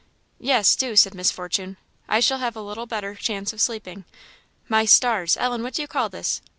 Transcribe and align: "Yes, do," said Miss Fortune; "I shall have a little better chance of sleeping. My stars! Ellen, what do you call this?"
"Yes, 0.39 0.75
do," 0.75 0.95
said 0.95 1.13
Miss 1.13 1.29
Fortune; 1.29 1.77
"I 2.09 2.21
shall 2.21 2.39
have 2.39 2.55
a 2.55 2.61
little 2.63 2.87
better 2.87 3.13
chance 3.13 3.53
of 3.53 3.61
sleeping. 3.61 4.03
My 4.67 4.83
stars! 4.83 5.37
Ellen, 5.37 5.61
what 5.61 5.75
do 5.75 5.83
you 5.83 5.87
call 5.87 6.09
this?" 6.09 6.41